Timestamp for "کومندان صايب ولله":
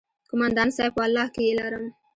0.29-1.25